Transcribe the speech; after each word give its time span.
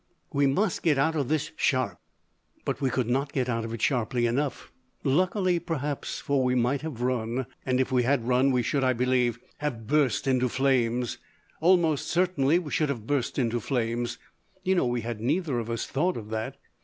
We 0.33 0.47
must 0.47 0.81
get 0.81 0.97
out 0.97 1.15
of 1.15 1.27
this 1.29 1.51
sharp." 1.55 1.99
But 2.65 2.81
we 2.81 2.89
could 2.89 3.07
not 3.07 3.31
get 3.31 3.47
out 3.47 3.63
of 3.63 3.71
it 3.71 3.83
sharply 3.83 4.25
enough. 4.25 4.71
Luckily, 5.03 5.59
perhaps! 5.59 6.17
For 6.19 6.43
we 6.43 6.55
might 6.55 6.81
have 6.81 7.03
run, 7.03 7.45
and 7.67 7.79
if 7.79 7.91
we 7.91 8.01
had 8.01 8.27
run 8.27 8.51
we 8.51 8.63
should, 8.63 8.83
I 8.83 8.93
believe, 8.93 9.37
have 9.59 9.85
burst 9.85 10.25
into 10.25 10.49
flames. 10.49 11.19
Almost 11.59 12.07
certainly 12.07 12.57
we 12.57 12.71
should 12.71 12.89
have 12.89 13.05
burst 13.05 13.37
into 13.37 13.59
flames! 13.59 14.17
You 14.63 14.73
know 14.73 14.87
we 14.87 15.01
had 15.01 15.21
neither 15.21 15.59
of 15.59 15.69
us 15.69 15.85
thought 15.85 16.17
of 16.17 16.29
that.... 16.31 16.57